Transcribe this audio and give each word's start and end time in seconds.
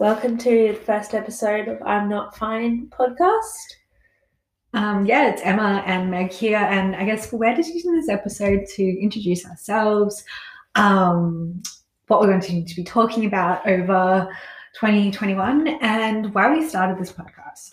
Welcome 0.00 0.38
to 0.38 0.68
the 0.68 0.74
first 0.74 1.12
episode 1.12 1.66
of 1.66 1.82
I'm 1.82 2.08
Not 2.08 2.36
Fine 2.36 2.88
podcast. 2.96 3.42
Um, 4.72 5.04
yeah, 5.04 5.28
it's 5.28 5.42
Emma 5.42 5.82
and 5.86 6.08
Meg 6.08 6.30
here, 6.30 6.58
and 6.58 6.94
I 6.94 7.04
guess 7.04 7.32
we're 7.32 7.52
dedicating 7.52 7.96
this 7.96 8.08
episode 8.08 8.64
to 8.76 8.82
introduce 8.84 9.44
ourselves, 9.44 10.24
um, 10.76 11.60
what 12.06 12.20
we're 12.20 12.28
going 12.28 12.40
to, 12.42 12.64
to 12.64 12.76
be 12.76 12.84
talking 12.84 13.26
about 13.26 13.66
over 13.66 14.32
2021, 14.78 15.66
and 15.80 16.32
why 16.32 16.48
we 16.48 16.68
started 16.68 16.96
this 16.96 17.10
podcast. 17.10 17.70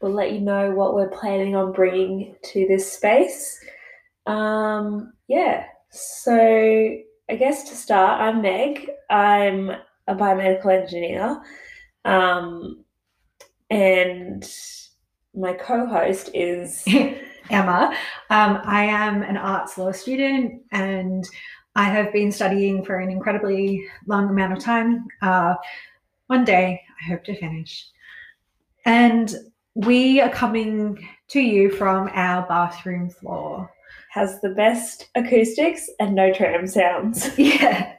We'll 0.00 0.12
let 0.12 0.32
you 0.32 0.40
know 0.40 0.70
what 0.70 0.94
we're 0.94 1.10
planning 1.10 1.56
on 1.56 1.72
bringing 1.72 2.36
to 2.44 2.66
this 2.66 2.90
space. 2.90 3.60
Um, 4.24 5.12
yeah, 5.26 5.66
so 5.90 6.32
I 7.28 7.36
guess 7.36 7.68
to 7.68 7.76
start, 7.76 8.22
I'm 8.22 8.40
Meg. 8.40 8.88
I'm 9.10 9.72
a 10.08 10.14
biomedical 10.14 10.82
engineer. 10.82 11.40
Um, 12.04 12.84
and 13.70 14.50
my 15.34 15.52
co 15.52 15.86
host 15.86 16.30
is 16.34 16.84
Emma. 17.50 17.94
Um, 18.30 18.60
I 18.64 18.84
am 18.84 19.22
an 19.22 19.36
arts 19.36 19.78
law 19.78 19.92
student 19.92 20.62
and 20.72 21.24
I 21.76 21.84
have 21.84 22.12
been 22.12 22.32
studying 22.32 22.84
for 22.84 22.98
an 22.98 23.10
incredibly 23.10 23.86
long 24.06 24.28
amount 24.28 24.54
of 24.54 24.58
time. 24.58 25.06
Uh, 25.22 25.54
one 26.26 26.44
day, 26.44 26.80
I 27.00 27.10
hope 27.10 27.24
to 27.24 27.36
finish. 27.36 27.86
And 28.84 29.32
we 29.74 30.20
are 30.20 30.30
coming 30.30 31.06
to 31.28 31.40
you 31.40 31.70
from 31.70 32.10
our 32.12 32.46
bathroom 32.48 33.10
floor. 33.10 33.70
Has 34.12 34.40
the 34.40 34.50
best 34.50 35.08
acoustics 35.14 35.88
and 36.00 36.14
no 36.14 36.32
tram 36.32 36.66
sounds. 36.66 37.30
Yeah. 37.38 37.92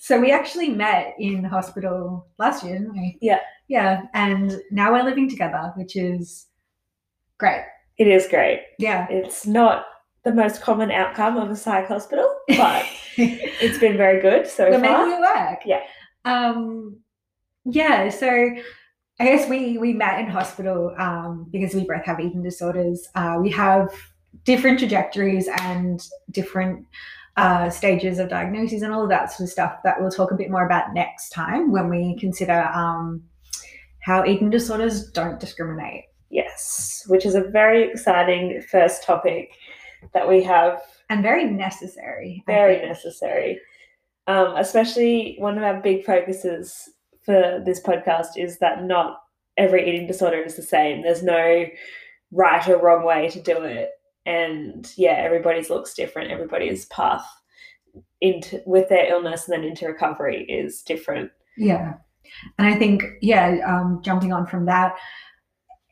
So 0.00 0.20
we 0.20 0.30
actually 0.30 0.68
met 0.68 1.14
in 1.18 1.42
hospital 1.42 2.26
last 2.38 2.62
year, 2.62 2.78
didn't 2.78 2.92
we? 2.92 3.18
Yeah. 3.22 3.40
Yeah. 3.68 4.02
And 4.12 4.60
now 4.70 4.92
we're 4.92 5.02
living 5.04 5.28
together, 5.28 5.72
which 5.74 5.96
is 5.96 6.46
great. 7.38 7.62
It 7.96 8.08
is 8.08 8.26
great. 8.28 8.60
Yeah. 8.78 9.06
It's 9.08 9.46
not 9.46 9.86
the 10.24 10.34
most 10.34 10.60
common 10.60 10.90
outcome 10.90 11.38
of 11.38 11.50
a 11.50 11.56
psych 11.56 11.88
hospital, 11.88 12.30
but 12.48 12.84
it's 13.16 13.78
been 13.78 13.96
very 13.96 14.20
good 14.20 14.46
so 14.46 14.68
we're 14.68 14.80
far. 14.80 15.06
making 15.06 15.18
it 15.18 15.20
work. 15.20 15.58
Yeah. 15.64 15.80
Um 16.26 16.98
yeah, 17.64 18.08
so 18.10 18.28
I 19.20 19.24
guess 19.24 19.48
we 19.48 19.78
we 19.78 19.92
met 19.92 20.20
in 20.20 20.26
hospital 20.26 20.94
um, 20.98 21.48
because 21.50 21.74
we 21.74 21.84
both 21.84 22.04
have 22.04 22.20
eating 22.20 22.42
disorders. 22.42 23.08
Uh, 23.14 23.36
we 23.40 23.50
have 23.50 23.90
different 24.48 24.78
trajectories 24.78 25.46
and 25.60 26.08
different 26.30 26.86
uh, 27.36 27.68
stages 27.68 28.18
of 28.18 28.30
diagnosis 28.30 28.80
and 28.80 28.94
all 28.94 29.02
of 29.02 29.10
that 29.10 29.30
sort 29.30 29.46
of 29.46 29.52
stuff 29.52 29.74
that 29.84 30.00
we'll 30.00 30.10
talk 30.10 30.30
a 30.30 30.34
bit 30.34 30.50
more 30.50 30.64
about 30.64 30.94
next 30.94 31.28
time 31.28 31.70
when 31.70 31.90
we 31.90 32.16
consider 32.18 32.62
um, 32.74 33.22
how 34.00 34.24
eating 34.24 34.48
disorders 34.48 35.10
don't 35.10 35.38
discriminate. 35.38 36.04
Yes, 36.30 37.04
which 37.08 37.26
is 37.26 37.34
a 37.34 37.42
very 37.42 37.90
exciting 37.90 38.62
first 38.70 39.04
topic 39.04 39.50
that 40.14 40.26
we 40.26 40.42
have. 40.44 40.80
And 41.10 41.22
very 41.22 41.44
necessary. 41.44 42.42
Very 42.46 42.80
necessary. 42.80 43.60
Um, 44.28 44.56
especially 44.56 45.36
one 45.38 45.58
of 45.58 45.64
our 45.64 45.78
big 45.82 46.06
focuses 46.06 46.88
for 47.22 47.62
this 47.66 47.82
podcast 47.82 48.38
is 48.38 48.58
that 48.60 48.84
not 48.84 49.20
every 49.58 49.86
eating 49.86 50.06
disorder 50.06 50.40
is 50.40 50.56
the 50.56 50.62
same. 50.62 51.02
There's 51.02 51.22
no 51.22 51.66
right 52.32 52.66
or 52.66 52.78
wrong 52.78 53.04
way 53.04 53.28
to 53.28 53.42
do 53.42 53.62
it. 53.62 53.90
And 54.28 54.92
yeah, 54.98 55.14
everybody's 55.14 55.70
looks 55.70 55.94
different. 55.94 56.30
Everybody's 56.30 56.84
path 56.86 57.26
into 58.20 58.60
with 58.66 58.90
their 58.90 59.10
illness 59.10 59.48
and 59.48 59.54
then 59.54 59.68
into 59.68 59.86
recovery 59.86 60.44
is 60.44 60.82
different. 60.82 61.30
Yeah. 61.56 61.94
And 62.58 62.66
I 62.68 62.78
think, 62.78 63.04
yeah, 63.22 63.56
um, 63.66 64.02
jumping 64.04 64.34
on 64.34 64.46
from 64.46 64.66
that, 64.66 64.96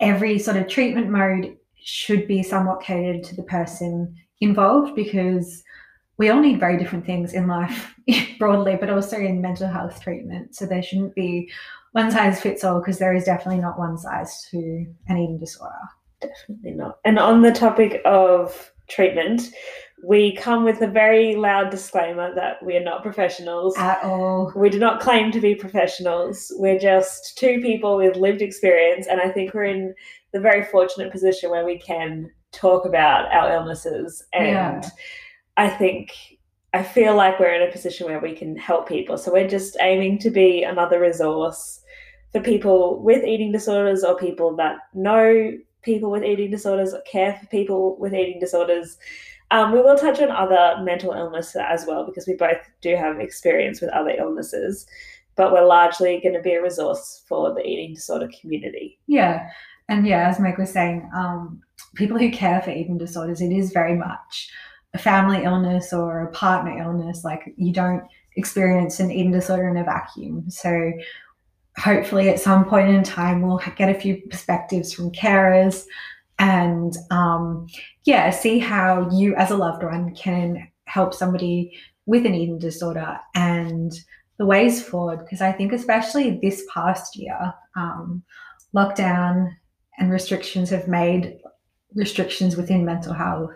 every 0.00 0.38
sort 0.38 0.58
of 0.58 0.68
treatment 0.68 1.08
mode 1.08 1.56
should 1.82 2.28
be 2.28 2.42
somewhat 2.42 2.82
catered 2.82 3.24
to 3.24 3.36
the 3.36 3.42
person 3.44 4.14
involved 4.42 4.94
because 4.94 5.62
we 6.18 6.28
all 6.28 6.40
need 6.40 6.60
very 6.60 6.76
different 6.76 7.06
things 7.06 7.32
in 7.32 7.46
life 7.46 7.94
broadly, 8.38 8.76
but 8.78 8.90
also 8.90 9.16
in 9.16 9.40
mental 9.40 9.68
health 9.68 10.02
treatment. 10.02 10.54
So 10.54 10.66
there 10.66 10.82
shouldn't 10.82 11.14
be 11.14 11.50
one 11.92 12.10
size 12.10 12.42
fits 12.42 12.64
all 12.64 12.80
because 12.80 12.98
there 12.98 13.14
is 13.14 13.24
definitely 13.24 13.62
not 13.62 13.78
one 13.78 13.96
size 13.96 14.46
to 14.50 14.58
an 15.08 15.16
eating 15.16 15.38
disorder. 15.38 15.72
Definitely 16.48 16.72
not. 16.72 16.98
And 17.04 17.18
on 17.18 17.42
the 17.42 17.52
topic 17.52 18.00
of 18.04 18.72
treatment, 18.88 19.50
we 20.04 20.36
come 20.36 20.64
with 20.64 20.82
a 20.82 20.86
very 20.86 21.36
loud 21.36 21.70
disclaimer 21.70 22.34
that 22.34 22.62
we 22.64 22.76
are 22.76 22.82
not 22.82 23.02
professionals. 23.02 23.76
At 23.78 24.02
all. 24.04 24.52
We 24.54 24.70
do 24.70 24.78
not 24.78 25.00
claim 25.00 25.32
to 25.32 25.40
be 25.40 25.54
professionals. 25.54 26.52
We're 26.56 26.78
just 26.78 27.38
two 27.38 27.60
people 27.60 27.96
with 27.96 28.16
lived 28.16 28.42
experience, 28.42 29.06
and 29.06 29.20
I 29.20 29.30
think 29.30 29.54
we're 29.54 29.64
in 29.64 29.94
the 30.32 30.40
very 30.40 30.64
fortunate 30.64 31.10
position 31.10 31.50
where 31.50 31.64
we 31.64 31.78
can 31.78 32.30
talk 32.52 32.84
about 32.84 33.32
our 33.32 33.52
illnesses. 33.52 34.24
And 34.32 34.82
Yeah. 34.82 34.90
I 35.56 35.68
think 35.68 36.12
I 36.74 36.82
feel 36.82 37.14
like 37.14 37.40
we're 37.40 37.54
in 37.54 37.66
a 37.66 37.72
position 37.72 38.06
where 38.06 38.20
we 38.20 38.34
can 38.34 38.54
help 38.54 38.86
people. 38.86 39.16
So 39.16 39.32
we're 39.32 39.48
just 39.48 39.78
aiming 39.80 40.18
to 40.18 40.30
be 40.30 40.62
another 40.62 41.00
resource 41.00 41.80
for 42.32 42.40
people 42.40 43.02
with 43.02 43.24
eating 43.24 43.50
disorders 43.50 44.04
or 44.04 44.14
people 44.14 44.54
that 44.56 44.76
know 44.92 45.52
people 45.86 46.10
with 46.10 46.24
eating 46.24 46.50
disorders 46.50 46.92
or 46.92 47.00
care 47.10 47.38
for 47.40 47.46
people 47.46 47.96
with 47.98 48.12
eating 48.12 48.38
disorders. 48.38 48.98
Um, 49.50 49.72
we 49.72 49.80
will 49.80 49.96
touch 49.96 50.20
on 50.20 50.30
other 50.30 50.82
mental 50.82 51.12
illness 51.12 51.56
as 51.56 51.86
well 51.86 52.04
because 52.04 52.26
we 52.26 52.34
both 52.34 52.58
do 52.82 52.96
have 52.96 53.20
experience 53.20 53.80
with 53.80 53.90
other 53.90 54.10
illnesses, 54.10 54.86
but 55.36 55.52
we're 55.52 55.64
largely 55.64 56.20
going 56.20 56.34
to 56.34 56.42
be 56.42 56.54
a 56.54 56.62
resource 56.62 57.22
for 57.28 57.54
the 57.54 57.64
eating 57.64 57.94
disorder 57.94 58.28
community. 58.38 58.98
Yeah. 59.06 59.48
And 59.88 60.06
yeah, 60.06 60.28
as 60.28 60.40
Meg 60.40 60.58
was 60.58 60.72
saying, 60.72 61.08
um, 61.14 61.62
people 61.94 62.18
who 62.18 62.30
care 62.30 62.60
for 62.60 62.70
eating 62.70 62.98
disorders, 62.98 63.40
it 63.40 63.52
is 63.52 63.72
very 63.72 63.94
much 63.94 64.50
a 64.94 64.98
family 64.98 65.44
illness 65.44 65.92
or 65.92 66.24
a 66.24 66.32
partner 66.32 66.76
illness. 66.82 67.22
Like 67.22 67.54
you 67.56 67.72
don't 67.72 68.02
experience 68.36 68.98
an 68.98 69.10
eating 69.12 69.30
disorder 69.30 69.68
in 69.68 69.76
a 69.76 69.84
vacuum. 69.84 70.50
So 70.50 70.92
hopefully 71.78 72.28
at 72.28 72.40
some 72.40 72.64
point 72.64 72.88
in 72.88 73.02
time, 73.02 73.42
we'll 73.42 73.60
get 73.76 73.94
a 73.94 74.00
few 74.00 74.16
perspectives 74.28 74.92
from 74.92 75.10
carers 75.12 75.84
and 76.38 76.96
um, 77.10 77.66
yeah, 78.04 78.30
see 78.30 78.58
how 78.58 79.08
you 79.10 79.34
as 79.36 79.50
a 79.50 79.56
loved 79.56 79.82
one 79.82 80.14
can 80.14 80.68
help 80.84 81.14
somebody 81.14 81.76
with 82.06 82.26
an 82.26 82.34
eating 82.34 82.58
disorder 82.58 83.18
and 83.34 83.92
the 84.38 84.46
ways 84.46 84.82
forward. 84.82 85.20
Because 85.20 85.40
I 85.40 85.52
think 85.52 85.72
especially 85.72 86.38
this 86.42 86.64
past 86.72 87.16
year, 87.16 87.54
um, 87.74 88.22
lockdown 88.74 89.50
and 89.98 90.10
restrictions 90.10 90.70
have 90.70 90.88
made 90.88 91.38
restrictions 91.94 92.56
within 92.56 92.84
mental 92.84 93.14
health. 93.14 93.54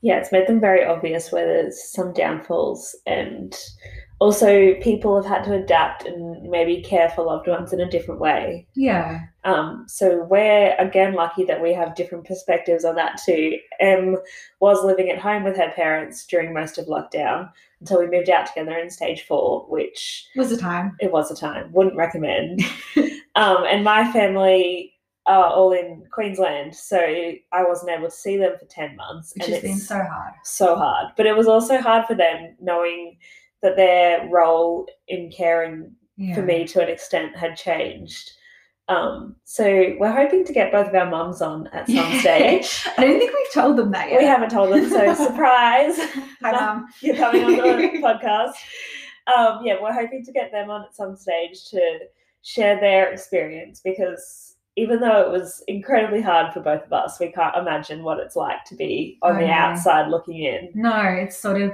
Yeah, 0.00 0.18
it's 0.18 0.32
made 0.32 0.46
them 0.46 0.60
very 0.60 0.84
obvious 0.84 1.32
where 1.32 1.44
there's 1.44 1.92
some 1.92 2.12
downfalls, 2.12 2.96
and 3.04 3.54
also 4.20 4.74
people 4.80 5.14
have 5.20 5.24
had 5.30 5.44
to 5.44 5.54
adapt 5.54 6.04
and 6.04 6.42
maybe 6.50 6.82
care 6.82 7.08
for 7.10 7.24
loved 7.24 7.46
ones 7.46 7.72
in 7.72 7.80
a 7.80 7.88
different 7.90 8.20
way. 8.20 8.66
Yeah. 8.74 9.20
Um, 9.44 9.84
so 9.88 10.24
we're 10.28 10.74
again 10.78 11.14
lucky 11.14 11.44
that 11.44 11.62
we 11.62 11.72
have 11.72 11.94
different 11.94 12.26
perspectives 12.26 12.84
on 12.84 12.96
that 12.96 13.20
too. 13.24 13.56
Em 13.80 14.16
was 14.60 14.84
living 14.84 15.08
at 15.10 15.18
home 15.20 15.44
with 15.44 15.56
her 15.56 15.70
parents 15.70 16.26
during 16.26 16.52
most 16.52 16.78
of 16.78 16.86
lockdown 16.86 17.50
until 17.80 18.00
we 18.00 18.08
moved 18.08 18.28
out 18.28 18.46
together 18.46 18.76
in 18.76 18.90
stage 18.90 19.22
four, 19.22 19.64
which 19.68 20.26
Was 20.34 20.50
a 20.50 20.56
time. 20.56 20.96
it 21.00 21.12
was 21.12 21.30
a 21.30 21.36
time. 21.36 21.70
Wouldn't 21.72 21.96
recommend. 21.96 22.60
um, 23.36 23.64
and 23.70 23.84
my 23.84 24.10
family 24.12 24.94
are 25.26 25.44
all 25.44 25.72
in 25.72 26.02
Queensland, 26.10 26.74
so 26.74 26.98
I 26.98 27.62
wasn't 27.62 27.90
able 27.90 28.06
to 28.08 28.10
see 28.10 28.36
them 28.38 28.52
for 28.58 28.64
ten 28.66 28.96
months, 28.96 29.32
Which 29.36 29.44
and 29.44 29.52
has 29.54 29.62
been 29.62 29.76
so 29.78 29.96
hard. 30.02 30.32
so 30.42 30.74
hard. 30.74 31.12
But 31.16 31.26
it 31.26 31.36
was 31.36 31.46
also 31.46 31.78
hard 31.80 32.06
for 32.06 32.14
them 32.14 32.56
knowing 32.60 33.18
that 33.62 33.76
their 33.76 34.28
role 34.30 34.86
in 35.08 35.30
caring 35.30 35.92
Yeah. 36.16 36.34
for 36.34 36.42
me 36.42 36.66
to 36.68 36.80
an 36.82 36.88
extent 36.88 37.36
had 37.36 37.56
changed. 37.56 38.30
Um, 38.88 39.36
so 39.44 39.94
we're 40.00 40.10
hoping 40.12 40.44
to 40.46 40.52
get 40.52 40.72
both 40.72 40.88
of 40.88 40.94
our 40.94 41.10
mums 41.10 41.42
on 41.42 41.66
at 41.74 41.86
some 41.88 42.10
stage. 42.20 42.86
I 42.96 43.04
don't 43.04 43.18
think 43.18 43.32
we've 43.34 43.52
told 43.52 43.76
them 43.76 43.90
that 43.90 44.10
yet. 44.10 44.18
We 44.20 44.24
haven't 44.26 44.50
told 44.50 44.72
them, 44.72 44.88
so 44.88 45.12
surprise! 45.26 45.98
Hi, 46.42 46.52
Mum. 46.52 46.86
You're 47.02 47.16
coming 47.16 47.44
on 47.44 47.52
the 47.52 47.88
podcast. 48.02 48.54
Um, 49.36 49.60
yeah, 49.62 49.76
we're 49.82 49.92
hoping 49.92 50.24
to 50.24 50.32
get 50.32 50.50
them 50.52 50.70
on 50.70 50.84
at 50.84 50.96
some 50.96 51.16
stage 51.16 51.68
to 51.70 51.98
share 52.42 52.80
their 52.80 53.12
experience 53.12 53.80
because 53.84 54.56
even 54.78 55.00
though 55.00 55.20
it 55.20 55.30
was 55.30 55.62
incredibly 55.66 56.20
hard 56.22 56.52
for 56.52 56.60
both 56.60 56.84
of 56.84 56.92
us, 56.92 57.18
we 57.20 57.32
can't 57.32 57.56
imagine 57.56 58.02
what 58.02 58.18
it's 58.20 58.36
like 58.36 58.64
to 58.66 58.74
be 58.76 59.18
on 59.22 59.36
Oh, 59.36 59.40
the 59.40 59.46
no. 59.46 59.52
outside 59.52 60.08
looking 60.08 60.42
in. 60.42 60.70
No, 60.74 61.02
it's 61.02 61.36
sort 61.36 61.60
of, 61.60 61.72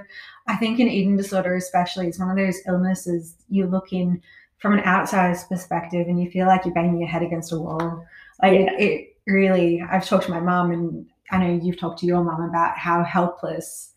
I 0.48 0.56
think 0.56 0.78
an 0.80 0.88
eating 0.88 1.16
disorder, 1.16 1.54
especially, 1.54 2.08
it's 2.08 2.18
one 2.18 2.30
of 2.30 2.36
those 2.36 2.60
illnesses 2.66 3.36
you 3.48 3.66
look 3.66 3.92
in 3.92 4.22
from 4.58 4.72
an 4.72 4.80
outsider's 4.84 5.44
perspective 5.44 6.06
and 6.08 6.22
you 6.22 6.30
feel 6.30 6.46
like 6.46 6.64
you're 6.64 6.74
banging 6.74 6.98
your 6.98 7.08
head 7.08 7.22
against 7.22 7.52
a 7.52 7.58
wall. 7.58 8.04
Like, 8.42 8.52
Yeah. 8.54 8.72
it, 8.78 8.80
it 8.80 9.16
really, 9.26 9.82
I've 9.82 10.06
talked 10.06 10.24
to 10.24 10.30
my 10.30 10.40
mum 10.40 10.70
and 10.72 11.06
I 11.30 11.38
know 11.38 11.60
you've 11.62 11.78
talked 11.78 11.98
to 12.00 12.06
your 12.06 12.22
mum 12.24 12.40
about 12.42 12.76
how 12.78 13.04
helpless 13.04 13.92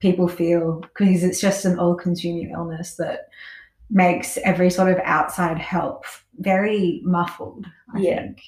people 0.00 0.28
feel 0.28 0.80
because 0.80 1.22
it's 1.24 1.40
just 1.40 1.64
an 1.64 1.78
all 1.78 1.94
consuming 1.96 2.50
illness 2.50 2.94
that 2.96 3.28
makes 3.90 4.36
every 4.38 4.70
sort 4.70 4.90
of 4.90 4.98
outside 5.04 5.58
help 5.58 6.04
very 6.38 7.00
muffled. 7.04 7.66
I 7.94 7.98
Yeah. 8.00 8.16
think. 8.18 8.42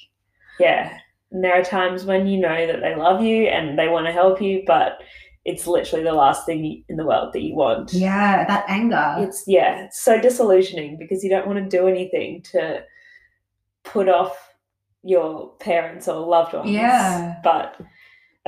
Yeah. 0.58 0.98
And 1.32 1.42
there 1.44 1.58
are 1.58 1.64
times 1.64 2.04
when 2.04 2.26
you 2.26 2.38
know 2.40 2.66
that 2.66 2.80
they 2.80 2.94
love 2.94 3.22
you 3.22 3.46
and 3.46 3.78
they 3.78 3.88
want 3.88 4.06
to 4.06 4.12
help 4.12 4.40
you, 4.42 4.62
but 4.66 5.00
it's 5.44 5.66
literally 5.66 6.04
the 6.04 6.12
last 6.12 6.44
thing 6.44 6.84
in 6.88 6.96
the 6.96 7.06
world 7.06 7.32
that 7.32 7.40
you 7.42 7.54
want. 7.54 7.92
Yeah, 7.94 8.44
that 8.46 8.64
anger. 8.68 9.14
It's 9.18 9.44
yeah, 9.46 9.84
it's 9.84 10.00
so 10.00 10.20
disillusioning 10.20 10.98
because 10.98 11.24
you 11.24 11.30
don't 11.30 11.46
want 11.46 11.58
to 11.58 11.76
do 11.76 11.88
anything 11.88 12.42
to 12.52 12.84
put 13.84 14.08
off 14.08 14.36
your 15.02 15.54
parents 15.60 16.08
or 16.08 16.20
loved 16.26 16.52
ones. 16.52 16.70
Yeah. 16.70 17.36
But 17.42 17.80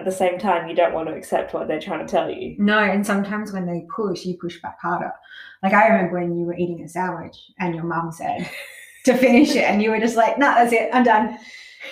at 0.03 0.11
the 0.11 0.17
same 0.17 0.37
time 0.37 0.69
you 0.69 0.75
don't 0.75 0.95
want 0.95 1.09
to 1.09 1.15
accept 1.15 1.55
what 1.55 1.69
they're 1.69 1.81
trying 1.81 2.05
to 2.05 2.11
tell 2.11 2.29
you. 2.29 2.57
No, 2.59 2.81
and 2.81 3.07
sometimes 3.07 3.53
when 3.53 3.67
they 3.67 3.87
push, 3.95 4.25
you 4.25 4.37
push 4.37 4.61
back 4.61 4.81
harder. 4.81 5.13
Like 5.63 5.75
I 5.75 5.87
remember 5.87 6.19
when 6.19 6.37
you 6.37 6.45
were 6.45 6.57
eating 6.57 6.83
a 6.83 6.89
sandwich 6.89 7.37
and 7.61 7.73
your 7.73 7.85
mum 7.85 8.11
said 8.11 8.51
to 9.05 9.17
finish 9.17 9.55
it, 9.55 9.63
and 9.63 9.81
you 9.81 9.91
were 9.91 10.01
just 10.01 10.17
like, 10.17 10.39
"No, 10.39 10.47
that's 10.47 10.73
it, 10.73 10.91
I'm 10.93 11.05
done." 11.05 11.39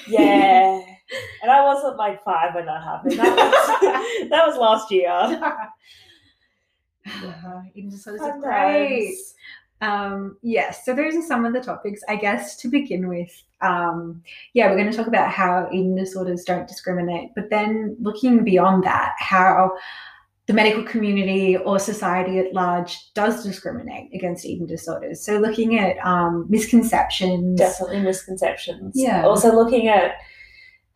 Yeah. 0.09 0.83
and 1.43 1.53
I 1.53 1.65
wasn't 1.65 1.99
like 1.99 2.25
five 2.25 2.53
when 2.53 2.67
that 2.67 2.83
happened. 2.83 3.13
That 3.13 3.37
was, 3.37 4.29
that 4.31 4.47
was 4.47 4.57
last 4.57 4.91
year. 4.91 5.63
Eating 7.77 7.91
disorders 7.91 8.23
are 8.23 8.41
great. 8.41 9.15
Um, 9.81 10.37
yes, 10.43 10.85
so 10.85 10.95
those 10.95 11.15
are 11.15 11.23
some 11.23 11.45
of 11.45 11.53
the 11.53 11.61
topics. 11.61 12.03
I 12.09 12.17
guess 12.17 12.57
to 12.57 12.69
begin 12.69 13.09
with, 13.09 13.31
um, 13.63 14.23
yeah, 14.53 14.69
we're 14.69 14.77
going 14.77 14.91
to 14.91 14.97
talk 14.97 15.07
about 15.07 15.31
how 15.31 15.69
eating 15.73 15.97
disorders 15.97 16.45
don't 16.45 16.69
discriminate, 16.69 17.31
but 17.35 17.51
then 17.51 17.97
looking 18.01 18.45
beyond 18.45 18.85
that, 18.85 19.15
how 19.19 19.73
the 20.47 20.53
medical 20.53 20.83
community 20.83 21.57
or 21.57 21.79
society 21.79 22.41
at 22.41 22.53
large 22.53 23.13
does 23.15 23.45
discriminate 23.45 24.13
against 24.13 24.45
eating 24.45 24.67
disorders. 24.67 25.25
So 25.25 25.39
looking 25.39 25.79
at 25.79 25.97
um, 26.05 26.47
misconceptions. 26.49 27.59
definitely 27.59 28.01
misconceptions. 28.01 28.93
Yeah. 28.97 29.25
Also 29.25 29.55
looking 29.55 29.89
at 29.89 30.17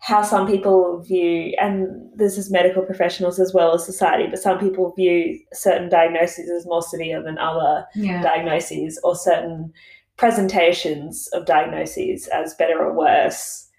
how 0.04 0.20
some 0.22 0.46
people 0.46 1.00
view, 1.00 1.54
and 1.58 2.10
this 2.14 2.36
is 2.36 2.50
medical 2.50 2.82
professionals 2.82 3.40
as 3.40 3.54
well 3.54 3.74
as 3.74 3.86
society, 3.86 4.26
but 4.28 4.38
some 4.38 4.58
people 4.58 4.92
view 4.94 5.38
certain 5.54 5.88
diagnoses 5.88 6.50
as 6.50 6.66
more 6.66 6.82
severe 6.82 7.22
than 7.22 7.38
other 7.38 7.86
Yeah. 7.94 8.20
diagnoses, 8.22 9.00
or 9.02 9.16
certain 9.16 9.72
presentations 10.18 11.28
of 11.32 11.46
diagnoses 11.46 12.26
as 12.28 12.54
better 12.54 12.78
or 12.84 12.92
worse 12.92 13.70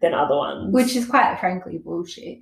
than 0.00 0.14
other 0.14 0.34
ones. 0.36 0.72
Which 0.72 0.96
is 0.96 1.04
quite 1.06 1.36
frankly 1.38 1.78
bullshit. 1.78 2.38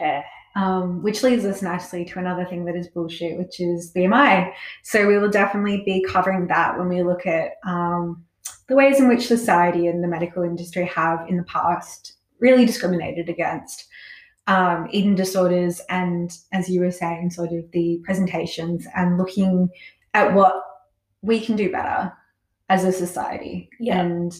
yeah, 0.00 0.22
Um, 0.56 1.02
which 1.02 1.22
leads 1.22 1.44
us 1.44 1.62
nicely 1.62 2.04
to 2.06 2.18
another 2.18 2.44
thing 2.44 2.64
that 2.66 2.74
is 2.76 2.88
bullshit, 2.88 3.38
which 3.38 3.60
is 3.60 3.92
BMI. 3.92 4.52
So 4.82 5.06
we 5.06 5.18
will 5.18 5.30
definitely 5.30 5.82
be 5.84 6.04
covering 6.08 6.48
that 6.48 6.76
when 6.78 6.88
we 6.88 7.02
look 7.02 7.26
at 7.26 7.52
um, 7.64 8.24
the 8.68 8.74
ways 8.74 8.98
in 9.00 9.08
which 9.08 9.26
society 9.26 9.86
and 9.86 10.02
the 10.04 10.08
medical 10.08 10.42
industry 10.42 10.84
have 10.86 11.26
in 11.28 11.36
the 11.36 11.42
past 11.44 12.14
really 12.42 12.66
discriminated 12.66 13.30
against 13.30 13.86
um, 14.48 14.88
eating 14.90 15.14
disorders 15.14 15.80
and, 15.88 16.36
as 16.52 16.68
you 16.68 16.80
were 16.80 16.90
saying, 16.90 17.30
sort 17.30 17.52
of 17.52 17.70
the 17.70 18.00
presentations 18.04 18.86
and 18.94 19.16
looking 19.16 19.70
at 20.12 20.34
what 20.34 20.60
we 21.22 21.40
can 21.40 21.56
do 21.56 21.70
better 21.72 22.12
as 22.68 22.84
a 22.84 22.92
society 22.92 23.70
Yeah. 23.80 24.00
and 24.00 24.32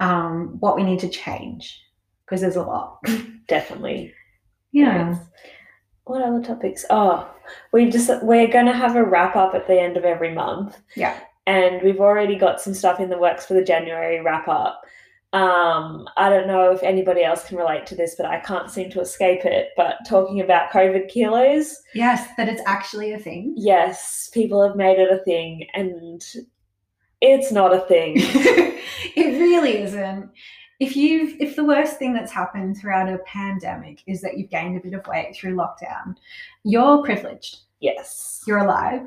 um, 0.00 0.56
what 0.60 0.74
we 0.76 0.82
need 0.82 0.98
to 1.00 1.08
change 1.08 1.80
because 2.24 2.40
there's 2.40 2.56
a 2.56 2.62
lot. 2.62 2.98
definitely. 3.48 4.12
Yeah. 4.72 5.10
Yes. 5.10 5.20
What 6.04 6.22
other 6.22 6.42
topics? 6.42 6.84
Oh, 6.90 7.28
we've 7.72 7.92
just 7.92 8.10
we're 8.22 8.48
going 8.48 8.66
to 8.66 8.72
have 8.72 8.96
a 8.96 9.04
wrap 9.04 9.36
up 9.36 9.54
at 9.54 9.66
the 9.66 9.80
end 9.80 9.96
of 9.96 10.04
every 10.04 10.32
month. 10.32 10.78
Yeah. 10.96 11.18
and 11.46 11.82
we've 11.82 12.00
already 12.00 12.36
got 12.36 12.60
some 12.60 12.74
stuff 12.74 12.98
in 13.00 13.10
the 13.10 13.18
works 13.18 13.44
for 13.46 13.54
the 13.54 13.62
January 13.64 14.20
wrap 14.20 14.48
up. 14.48 14.82
Um, 15.36 16.08
I 16.16 16.30
don't 16.30 16.46
know 16.46 16.70
if 16.72 16.82
anybody 16.82 17.22
else 17.22 17.44
can 17.46 17.58
relate 17.58 17.84
to 17.86 17.94
this, 17.94 18.14
but 18.16 18.26
I 18.26 18.40
can't 18.40 18.70
seem 18.70 18.90
to 18.90 19.00
escape 19.00 19.44
it. 19.44 19.68
But 19.76 19.96
talking 20.08 20.40
about 20.40 20.70
COVID 20.72 21.08
kilos, 21.08 21.76
Yes, 21.94 22.26
that 22.36 22.48
it's 22.48 22.62
actually 22.66 23.12
a 23.12 23.18
thing. 23.18 23.54
yes, 23.56 24.30
people 24.32 24.66
have 24.66 24.76
made 24.76 24.98
it 24.98 25.10
a 25.12 25.22
thing, 25.24 25.66
and 25.74 26.22
it's 27.20 27.52
not 27.52 27.74
a 27.74 27.80
thing. 27.80 28.14
it 28.16 29.40
really 29.40 29.78
isn't. 29.82 30.30
If 30.78 30.94
you've 30.96 31.40
if 31.40 31.56
the 31.56 31.64
worst 31.64 31.98
thing 31.98 32.12
that's 32.14 32.32
happened 32.32 32.76
throughout 32.78 33.08
a 33.08 33.18
pandemic 33.26 34.02
is 34.06 34.20
that 34.22 34.36
you've 34.38 34.50
gained 34.50 34.76
a 34.76 34.80
bit 34.80 34.92
of 34.98 35.06
weight 35.06 35.34
through 35.34 35.54
lockdown, 35.56 36.16
you're 36.64 37.02
privileged. 37.02 37.58
yes, 37.80 38.42
You're 38.46 38.58
alive. 38.58 39.02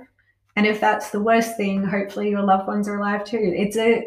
And 0.55 0.65
if 0.65 0.81
that's 0.81 1.11
the 1.11 1.21
worst 1.21 1.55
thing, 1.57 1.83
hopefully 1.85 2.29
your 2.31 2.41
loved 2.41 2.67
ones 2.67 2.87
are 2.87 2.99
alive 2.99 3.23
too. 3.23 3.39
It's 3.55 3.77
a 3.77 4.03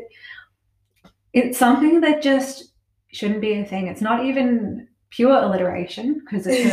it's 1.32 1.58
something 1.58 2.00
that 2.00 2.22
just 2.22 2.72
shouldn't 3.12 3.40
be 3.40 3.54
a 3.54 3.64
thing. 3.64 3.86
It's 3.86 4.00
not 4.00 4.24
even 4.24 4.88
pure 5.10 5.32
alliteration 5.42 6.20
because 6.20 6.46
it's 6.46 6.72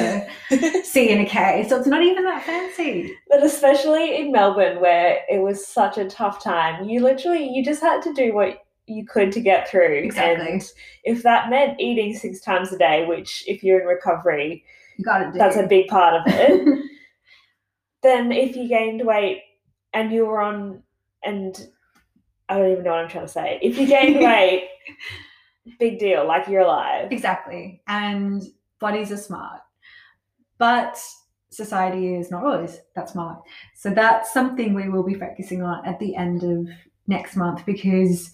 a 0.51 0.83
C 0.83 1.09
and 1.11 1.21
a 1.21 1.25
K. 1.25 1.65
So 1.67 1.77
it's 1.77 1.87
not 1.87 2.01
even 2.01 2.23
that 2.23 2.43
fancy. 2.43 3.13
but 3.29 3.43
especially 3.43 4.17
in 4.17 4.31
Melbourne, 4.31 4.79
where 4.79 5.19
it 5.29 5.41
was 5.41 5.67
such 5.67 5.97
a 5.97 6.09
tough 6.09 6.41
time, 6.43 6.87
you 6.89 7.01
literally 7.01 7.47
you 7.49 7.63
just 7.63 7.81
had 7.81 8.01
to 8.03 8.13
do 8.13 8.33
what 8.33 8.63
you 8.87 9.05
could 9.05 9.31
to 9.33 9.41
get 9.41 9.69
through. 9.69 9.93
Exactly. 9.93 10.51
And 10.53 10.63
if 11.03 11.23
that 11.23 11.49
meant 11.49 11.79
eating 11.79 12.15
six 12.15 12.41
times 12.41 12.71
a 12.73 12.77
day, 12.77 13.05
which 13.05 13.43
if 13.47 13.63
you're 13.63 13.81
in 13.81 13.87
recovery, 13.87 14.63
You 14.97 15.05
gotta 15.05 15.31
do 15.31 15.37
that's 15.37 15.57
a 15.57 15.67
big 15.67 15.87
part 15.87 16.15
of 16.15 16.21
it. 16.25 16.85
then 18.03 18.31
if 18.31 18.55
you 18.55 18.67
gained 18.67 19.05
weight 19.05 19.43
and 19.93 20.11
you 20.11 20.25
were 20.25 20.41
on 20.41 20.81
and 21.23 21.67
I 22.49 22.57
don't 22.57 22.71
even 22.71 22.83
know 22.83 22.91
what 22.91 22.99
I'm 22.99 23.09
trying 23.09 23.25
to 23.25 23.31
say. 23.31 23.59
If 23.61 23.77
you 23.77 23.87
gained 23.87 24.19
weight, 24.19 24.69
big 25.79 25.99
deal, 25.99 26.27
like 26.27 26.47
you're 26.47 26.61
alive. 26.61 27.11
Exactly. 27.11 27.81
And 27.87 28.43
bodies 28.79 29.11
are 29.11 29.17
smart. 29.17 29.61
But 30.57 30.99
society 31.51 32.15
is 32.15 32.31
not 32.31 32.43
always 32.43 32.79
that 32.95 33.09
smart. 33.09 33.41
So 33.75 33.91
that's 33.91 34.33
something 34.33 34.73
we 34.73 34.89
will 34.89 35.03
be 35.03 35.13
focusing 35.13 35.61
on 35.61 35.85
at 35.85 35.99
the 35.99 36.15
end 36.15 36.43
of 36.43 36.67
next 37.07 37.35
month 37.35 37.65
because 37.65 38.31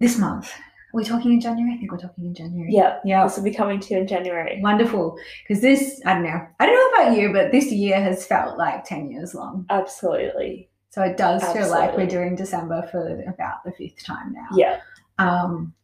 this 0.00 0.18
month, 0.18 0.52
we're 0.92 1.00
we 1.00 1.04
talking 1.04 1.32
in 1.32 1.40
January? 1.40 1.74
I 1.74 1.78
think 1.78 1.90
we're 1.90 1.98
talking 1.98 2.24
in 2.24 2.34
January. 2.34 2.72
Yeah. 2.72 2.98
Yeah. 3.04 3.24
This 3.24 3.36
will 3.36 3.44
be 3.44 3.52
coming 3.52 3.80
to 3.80 3.94
you 3.94 4.00
in 4.00 4.06
January. 4.06 4.60
Wonderful. 4.62 5.16
Because 5.42 5.60
this, 5.60 6.00
I 6.06 6.14
don't 6.14 6.22
know, 6.22 6.46
I 6.60 6.66
don't 6.66 6.74
know 6.74 7.02
about 7.02 7.18
you, 7.18 7.32
but 7.32 7.50
this 7.50 7.72
year 7.72 8.00
has 8.00 8.24
felt 8.26 8.56
like 8.56 8.84
10 8.84 9.10
years 9.10 9.34
long. 9.34 9.66
Absolutely. 9.70 10.68
So 10.94 11.02
it 11.02 11.16
does 11.16 11.42
feel 11.52 11.68
like 11.70 11.96
we're 11.96 12.06
doing 12.06 12.36
December 12.36 12.88
for 12.92 13.20
about 13.26 13.64
the 13.64 13.72
fifth 13.72 14.04
time 14.04 14.32
now. 14.32 14.46
Yeah. 14.54 14.80
Um, 15.18 15.74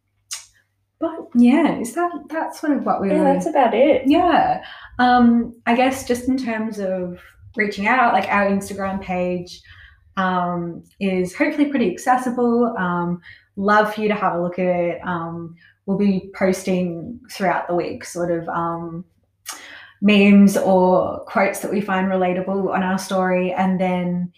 but 1.00 1.26
yeah, 1.34 1.80
is 1.80 1.94
that 1.94 2.12
that's 2.28 2.60
sort 2.60 2.76
of 2.76 2.86
what 2.86 3.00
we 3.00 3.08
Yeah, 3.08 3.18
were 3.18 3.24
that's 3.24 3.46
about 3.46 3.74
it. 3.74 4.02
yeah. 4.06 4.62
Um, 5.00 5.52
I 5.66 5.74
guess 5.74 6.06
just 6.06 6.28
in 6.28 6.36
terms 6.36 6.78
of 6.78 7.18
reaching 7.56 7.88
out, 7.88 8.12
like 8.12 8.28
our 8.28 8.46
Instagram 8.46 9.02
page 9.02 9.60
um, 10.16 10.84
is 11.00 11.34
hopefully 11.34 11.70
pretty 11.70 11.90
accessible. 11.90 12.72
Um, 12.78 13.20
love 13.56 13.92
for 13.92 14.02
you 14.02 14.08
to 14.08 14.14
have 14.14 14.34
a 14.34 14.40
look 14.40 14.60
at 14.60 14.66
it. 14.66 15.00
Um, 15.04 15.56
we'll 15.86 15.98
be 15.98 16.30
posting 16.36 17.18
throughout 17.32 17.66
the 17.66 17.74
week 17.74 18.04
sort 18.04 18.30
of 18.30 18.48
um, 18.48 19.04
memes 20.02 20.56
or 20.56 21.24
quotes 21.24 21.58
that 21.62 21.72
we 21.72 21.80
find 21.80 22.06
relatable 22.06 22.72
on 22.72 22.84
our 22.84 22.96
story. 22.98 23.52
And 23.52 23.80
then, 23.80 24.32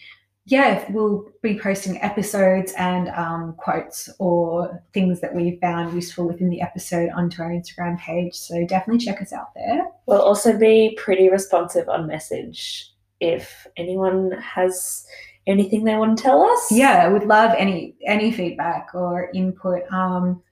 yeah, 0.45 0.85
we'll 0.91 1.31
be 1.41 1.59
posting 1.59 2.01
episodes 2.03 2.73
and 2.77 3.09
um, 3.11 3.55
quotes 3.59 4.09
or 4.19 4.83
things 4.93 5.21
that 5.21 5.35
we 5.35 5.59
found 5.61 5.95
useful 5.95 6.27
within 6.27 6.51
the 6.51 6.61
episode 6.61 7.11
onto 7.11 7.43
our 7.43 7.51
Instagram 7.51 7.99
page. 7.99 8.35
So 8.35 8.67
definitely 8.67 9.05
check 9.05 9.23
us 9.23 9.33
out 9.33 9.55
there. 9.55 9.87
We'll 10.07 10.23
also 10.23 10.59
be 10.59 10.99
pretty 11.01 11.31
responsive 11.31 11.89
on 11.89 12.09
message 12.09 12.91
if 13.21 13.69
anyone 13.77 14.33
has 14.33 15.07
anything 15.47 15.85
they 15.85 15.95
want 15.95 16.19
to 16.19 16.23
tell 16.23 16.43
us. 16.43 16.73
Yeah, 16.73 17.05
I 17.05 17.09
would 17.09 17.25
love 17.25 17.53
any 17.57 17.95
any 18.05 18.33
feedback 18.33 18.91
or 18.95 19.31
input. 19.33 19.83
Um, 19.93 20.43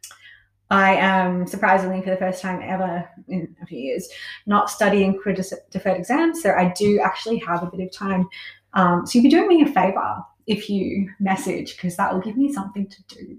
I 0.71 0.95
am 0.95 1.49
surprisingly 1.49 2.01
for 2.01 2.11
the 2.11 2.17
first 2.17 2.41
time 2.41 2.61
ever 2.63 3.09
in 3.27 3.57
a 3.61 3.67
few 3.67 3.79
years 3.79 4.09
not 4.47 4.71
studying 4.71 5.21
for 5.21 5.33
deferred 5.33 5.97
exams, 5.97 6.41
so 6.41 6.53
I 6.53 6.73
do 6.77 7.01
actually 7.01 7.39
have 7.39 7.65
a 7.65 7.67
bit 7.67 7.81
of 7.81 7.93
time. 7.93 8.29
Um, 8.75 9.07
so 9.07 9.19
you'd 9.19 9.25
be 9.25 9.31
doing 9.31 9.49
me 9.49 9.63
a 9.63 9.67
favor 9.67 10.19
if 10.47 10.69
you 10.69 11.09
message 11.21 11.77
because 11.77 11.97
that 11.97 12.13
will 12.13 12.21
give 12.21 12.37
me 12.37 12.53
something 12.53 12.89
to 12.89 13.03
do. 13.09 13.39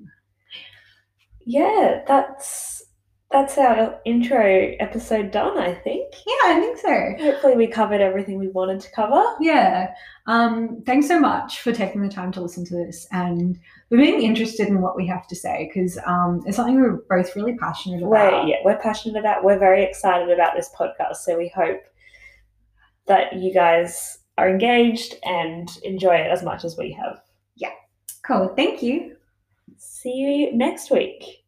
Yeah, 1.45 2.01
that's 2.07 2.83
that's 3.31 3.57
our 3.57 3.97
intro 4.05 4.73
episode 4.81 5.31
done, 5.31 5.57
I 5.57 5.73
think. 5.73 6.13
Yeah, 6.27 6.51
I 6.51 6.59
think 6.59 6.77
so. 6.77 7.23
Hopefully 7.23 7.55
we 7.55 7.65
covered 7.67 8.01
everything 8.01 8.37
we 8.37 8.49
wanted 8.49 8.81
to 8.81 8.91
cover. 8.91 9.23
Yeah. 9.39 9.93
Um, 10.27 10.83
thanks 10.85 11.07
so 11.07 11.17
much 11.17 11.61
for 11.61 11.71
taking 11.71 12.01
the 12.01 12.09
time 12.09 12.33
to 12.33 12.41
listen 12.41 12.65
to 12.65 12.75
this 12.75 13.07
and 13.13 13.57
for 13.87 13.97
being 13.97 14.21
interested 14.21 14.67
in 14.67 14.81
what 14.81 14.97
we 14.97 15.07
have 15.07 15.27
to 15.27 15.35
say 15.35 15.71
because 15.73 15.97
um, 16.05 16.41
it's 16.45 16.57
something 16.57 16.75
we're 16.75 17.01
both 17.09 17.33
really 17.37 17.55
passionate 17.57 18.01
We're 18.01 18.17
about. 18.27 18.47
yeah, 18.47 18.57
we're 18.65 18.77
passionate 18.79 19.17
about 19.17 19.45
we're 19.45 19.57
very 19.59 19.81
excited 19.83 20.29
about 20.29 20.53
this 20.53 20.69
podcast, 20.77 21.15
so 21.17 21.37
we 21.37 21.47
hope 21.55 21.81
that 23.07 23.33
you 23.37 23.53
guys 23.53 24.17
are 24.37 24.49
engaged 24.49 25.15
and 25.23 25.69
enjoy 25.83 26.15
it 26.15 26.31
as 26.31 26.43
much 26.43 26.63
as 26.63 26.77
we 26.77 26.91
have. 26.93 27.21
Yeah. 27.55 27.71
Cool. 28.25 28.53
Thank 28.55 28.81
you. 28.81 29.17
See 29.77 30.13
you 30.13 30.53
next 30.55 30.91
week. 30.91 31.40